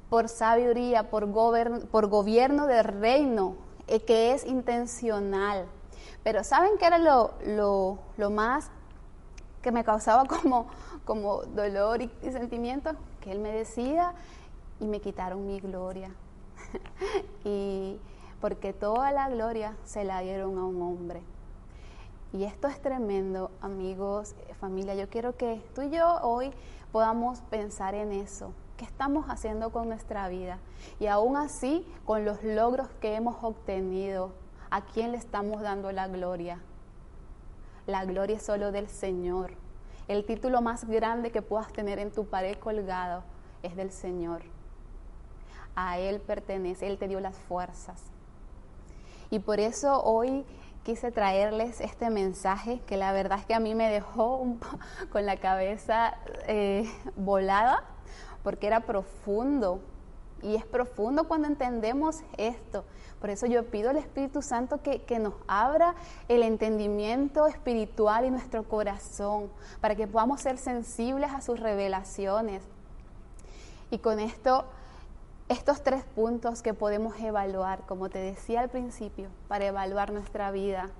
por 0.08 0.28
sabiduría, 0.28 1.10
por, 1.10 1.30
por 1.90 2.06
gobierno 2.08 2.66
del 2.66 2.84
reino, 2.84 3.56
que 4.06 4.32
es 4.32 4.44
intencional. 4.44 5.66
Pero 6.22 6.44
¿saben 6.44 6.72
qué 6.78 6.86
era 6.86 6.98
lo, 6.98 7.32
lo, 7.46 7.98
lo 8.18 8.30
más 8.30 8.70
que 9.62 9.72
me 9.72 9.84
causaba 9.84 10.24
como, 10.24 10.66
como 11.04 11.42
dolor 11.42 12.02
y, 12.02 12.10
sentimiento, 12.30 12.92
que 13.20 13.32
Él 13.32 13.40
me 13.40 13.52
decía 13.52 14.14
y 14.78 14.86
me 14.86 15.00
quitaron 15.00 15.46
mi 15.46 15.60
gloria. 15.60 16.10
y 17.44 17.98
porque 18.40 18.72
toda 18.72 19.12
la 19.12 19.28
gloria 19.28 19.76
se 19.84 20.04
la 20.04 20.20
dieron 20.20 20.58
a 20.58 20.64
un 20.64 20.80
hombre. 20.82 21.22
Y 22.32 22.44
esto 22.44 22.68
es 22.68 22.80
tremendo, 22.80 23.50
amigos, 23.60 24.36
familia. 24.60 24.94
Yo 24.94 25.08
quiero 25.08 25.36
que 25.36 25.60
tú 25.74 25.82
y 25.82 25.90
yo 25.90 26.20
hoy 26.22 26.52
podamos 26.92 27.40
pensar 27.50 27.94
en 27.94 28.12
eso. 28.12 28.52
¿Qué 28.76 28.84
estamos 28.84 29.26
haciendo 29.26 29.70
con 29.70 29.88
nuestra 29.88 30.28
vida? 30.28 30.58
Y 31.00 31.06
aún 31.06 31.36
así, 31.36 31.84
con 32.04 32.24
los 32.24 32.42
logros 32.44 32.88
que 33.00 33.16
hemos 33.16 33.42
obtenido, 33.42 34.32
¿a 34.70 34.82
quién 34.82 35.10
le 35.10 35.18
estamos 35.18 35.60
dando 35.60 35.90
la 35.90 36.06
gloria? 36.06 36.60
La 37.86 38.04
gloria 38.04 38.36
es 38.36 38.44
solo 38.44 38.70
del 38.70 38.88
Señor. 38.88 39.54
El 40.06 40.24
título 40.24 40.62
más 40.62 40.84
grande 40.84 41.32
que 41.32 41.42
puedas 41.42 41.72
tener 41.72 41.98
en 41.98 42.12
tu 42.12 42.26
pared 42.26 42.56
colgado 42.58 43.24
es 43.64 43.74
del 43.74 43.90
Señor. 43.90 44.42
A 45.74 45.98
Él 45.98 46.20
pertenece, 46.20 46.86
Él 46.86 46.96
te 46.96 47.08
dio 47.08 47.18
las 47.18 47.36
fuerzas. 47.36 48.02
Y 49.30 49.38
por 49.40 49.60
eso 49.60 50.02
hoy 50.02 50.44
quise 50.82 51.12
traerles 51.12 51.80
este 51.80 52.10
mensaje 52.10 52.80
que 52.86 52.96
la 52.96 53.12
verdad 53.12 53.38
es 53.38 53.46
que 53.46 53.54
a 53.54 53.60
mí 53.60 53.74
me 53.74 53.90
dejó 53.90 54.56
con 55.12 55.26
la 55.26 55.36
cabeza 55.36 56.14
eh, 56.46 56.90
volada 57.16 57.84
porque 58.42 58.66
era 58.66 58.80
profundo. 58.80 59.80
Y 60.42 60.54
es 60.54 60.64
profundo 60.64 61.28
cuando 61.28 61.48
entendemos 61.48 62.22
esto. 62.38 62.84
Por 63.20 63.28
eso 63.28 63.44
yo 63.46 63.66
pido 63.66 63.90
al 63.90 63.98
Espíritu 63.98 64.40
Santo 64.40 64.80
que, 64.82 65.18
nos 65.18 65.34
abra 65.46 65.94
el 66.28 66.42
entendimiento 66.42 67.46
espiritual 67.46 68.24
y 68.24 68.30
nuestro 68.30 68.64
corazón, 68.64 69.50
para 69.82 69.94
que 69.94 70.06
podamos 70.06 70.40
ser 70.40 70.56
sensibles 70.56 71.30
a 71.30 71.42
sus 71.42 71.60
revelaciones. 71.60 72.62
Y 73.90 73.98
con 73.98 74.18
esto, 74.18 74.64
estos 75.50 75.82
tres 75.82 76.04
puntos 76.04 76.62
que 76.62 76.74
podemos 76.74 77.18
evaluar, 77.18 77.84
como 77.86 78.08
te 78.08 78.20
decía 78.20 78.60
al 78.60 78.68
principio, 78.68 79.30
para 79.48 79.66
evaluar 79.66 80.12
nuestra 80.12 80.52
vida, 80.52 80.90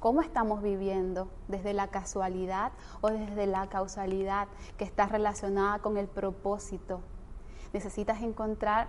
cómo 0.00 0.20
estamos 0.20 0.62
viviendo, 0.62 1.28
desde 1.46 1.72
la 1.72 1.86
casualidad 1.86 2.72
o 3.02 3.10
desde 3.10 3.46
la 3.46 3.68
causalidad 3.68 4.48
que 4.76 4.84
está 4.84 5.06
relacionada 5.06 5.78
con 5.78 5.96
el 5.96 6.08
propósito. 6.08 7.02
Necesitas 7.72 8.20
encontrar 8.22 8.88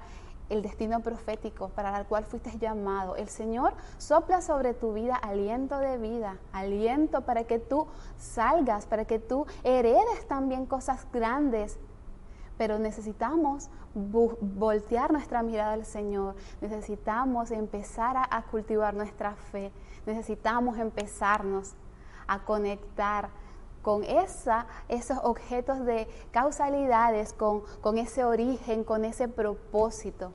el 0.50 0.64
destino 0.64 1.02
profético 1.02 1.70
para 1.70 1.96
el 2.00 2.08
cual 2.08 2.26
fuiste 2.26 2.58
llamado. 2.58 3.16
El 3.16 3.30
Señor 3.30 3.76
sopla 4.00 4.42
sobre 4.42 4.74
tu 4.74 4.94
vida 4.94 5.16
aliento 5.16 5.78
de 5.78 6.00
vida, 6.00 6.40
aliento 6.52 7.22
para 7.22 7.44
que 7.44 7.60
tú 7.60 7.86
salgas, 8.18 8.88
para 8.88 9.06
que 9.06 9.20
tú 9.20 9.46
heredes 9.64 10.28
también 10.28 10.66
cosas 10.66 11.06
grandes. 11.14 11.78
Pero 12.58 12.80
necesitamos 12.80 13.70
voltear 13.94 15.12
nuestra 15.12 15.44
mirada 15.44 15.74
al 15.74 15.86
Señor, 15.86 16.36
necesitamos 16.62 17.52
empezar 17.52 18.16
a, 18.18 18.42
cultivar 18.44 18.94
nuestra 18.94 19.36
fe, 19.36 19.72
necesitamos 20.06 20.78
empezarnos 20.78 21.74
a 22.28 22.44
conectar 22.46 23.30
con 23.82 24.04
esa, 24.04 24.66
esos 24.88 25.18
objetos 25.24 25.86
de 25.86 26.08
causalidades, 26.32 27.34
con, 27.34 27.64
con 27.82 27.98
ese 27.98 28.24
origen, 28.24 28.84
con 28.84 29.04
ese 29.04 29.28
propósito 29.28 30.32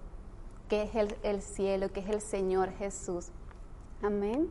que 0.69 0.83
es 0.83 0.91
el, 1.23 1.43
cielo, 1.43 1.91
que 1.93 2.01
es 2.01 2.09
el 2.09 2.21
Señor 2.21 2.71
Jesús. 2.73 3.29
Amén. 4.03 4.51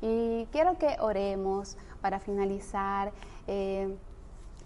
Y 0.00 0.46
quiero 0.50 0.78
que 0.78 0.96
oremos 1.00 1.76
para 2.00 2.18
finalizar. 2.18 3.12
Eh, 3.46 3.96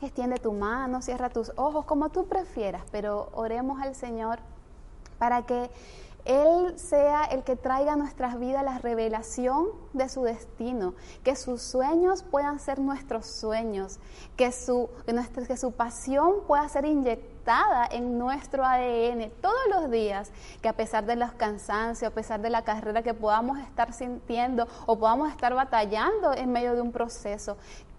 extiende 0.06 0.38
tu 0.38 0.52
mano, 0.52 1.02
cierra 1.02 1.30
tus 1.30 1.52
ojos, 1.56 1.84
como 1.84 2.10
tú 2.10 2.26
prefieras, 2.26 2.82
pero 2.90 3.30
oremos 3.32 3.80
al 3.80 3.94
Señor 3.94 4.38
para 5.18 5.42
que 5.42 5.70
él 6.24 6.78
sea 6.78 7.24
el 7.24 7.42
que 7.42 7.56
traiga 7.56 7.94
a 7.94 7.96
nuestras 7.96 8.38
vidas 8.38 8.62
la 8.62 8.78
revelación 8.78 9.66
de 9.92 10.08
su 10.08 10.22
destino, 10.22 10.94
que 11.24 11.34
sus 11.34 11.62
sueños 11.62 12.22
puedan 12.22 12.60
ser 12.60 12.78
nuestros 12.78 13.26
sueños, 13.26 13.98
que 14.36 14.52
su, 14.52 14.88
que 15.48 15.56
su 15.56 15.72
pasión 15.72 16.44
pueda 16.46 16.68
ser 16.68 16.84
inyectada 16.84 17.88
en 17.90 18.18
nuestro 18.18 18.64
ADN 18.64 19.32
todos 19.40 19.60
los 19.70 19.90
días, 19.90 20.30
que 20.60 20.68
a 20.68 20.74
pesar 20.74 21.06
de 21.06 21.16
los 21.16 21.32
cansancios, 21.32 22.12
a 22.12 22.14
pesar 22.14 22.40
de 22.40 22.50
la 22.50 22.62
carrera 22.62 23.02
que 23.02 23.14
podamos 23.14 23.58
estar 23.58 23.92
sintiendo 23.92 24.68
o 24.86 24.96
podamos 24.96 25.28
estar 25.30 25.52
batallando 25.54 26.32
en 26.34 26.52
medio 26.52 26.74
de 26.76 26.82
un 26.82 26.92
proceso, 26.92 27.56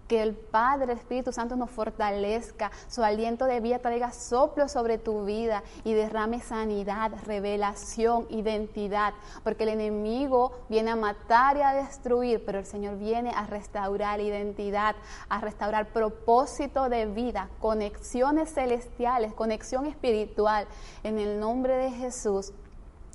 que 0.08 0.22
el 0.22 0.34
Padre, 0.34 0.92
Espíritu 0.92 1.32
Santo 1.32 1.56
nos 1.56 1.70
fortalezca, 1.70 2.70
su 2.88 3.02
aliento 3.02 3.46
de 3.46 3.60
vida 3.60 3.78
traiga 3.78 4.12
soplo 4.12 4.68
sobre 4.68 4.98
tu 4.98 5.24
vida 5.24 5.62
y 5.84 5.94
derrame 5.94 6.40
sanidad, 6.40 7.12
revelación, 7.24 8.26
identidad, 8.30 9.14
porque 9.42 9.64
el 9.64 9.70
enemigo 9.70 10.52
viene 10.68 10.90
a 10.90 10.96
matar 10.96 11.56
y 11.56 11.62
a 11.62 11.74
destruir, 11.74 12.44
pero 12.44 12.58
el 12.58 12.66
Señor 12.66 12.98
viene 12.98 13.30
a 13.30 13.46
restaurar 13.46 14.20
identidad, 14.20 14.96
a 15.28 15.40
restaurar 15.40 15.92
propósito 15.92 16.88
de 16.88 17.06
vida, 17.06 17.48
conexiones 17.60 18.52
celestiales, 18.54 19.32
conexión 19.34 19.86
espiritual. 19.86 20.66
En 21.02 21.18
el 21.18 21.40
nombre 21.40 21.76
de 21.76 21.90
Jesús. 21.90 22.52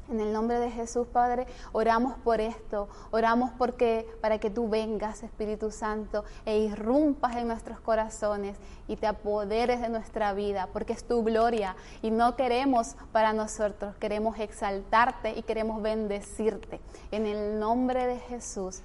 En 0.10 0.20
el 0.20 0.34
nombre 0.34 0.58
de 0.60 0.72
Jesús, 0.72 1.08
Padre, 1.08 1.46
oramos 1.72 2.18
por 2.24 2.42
esto, 2.42 2.90
oramos 3.12 3.52
porque 3.58 4.08
para 4.22 4.40
que 4.40 4.50
tú 4.50 4.68
vengas, 4.68 5.22
Espíritu 5.22 5.70
Santo, 5.70 6.26
e 6.46 6.58
irrumpas 6.58 7.36
en 7.36 7.48
nuestros 7.48 7.80
corazones 7.80 8.58
y 8.88 8.96
te 8.96 9.06
apoderes 9.06 9.82
de 9.82 9.90
nuestra 9.90 10.34
vida, 10.34 10.68
porque 10.74 10.94
es 10.94 11.04
tu 11.04 11.24
gloria 11.24 11.76
y 12.02 12.10
no 12.10 12.36
queremos 12.36 12.96
para 13.12 13.34
nosotros, 13.34 13.96
queremos 13.98 14.40
exaltarte 14.40 15.38
y 15.38 15.44
queremos 15.44 15.82
bendecirte. 15.84 16.80
En 17.12 17.28
el 17.28 17.60
nombre 17.60 18.08
de 18.08 18.18
Jesús. 18.18 18.82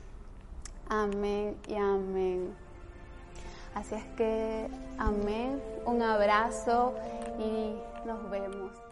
Amén 0.91 1.57
y 1.67 1.77
amén. 1.77 2.55
Así 3.75 3.95
es 3.95 4.05
que, 4.17 4.69
amén, 4.99 5.61
un 5.87 6.03
abrazo 6.03 6.95
y 7.39 7.75
nos 8.07 8.31
vemos. 8.31 8.84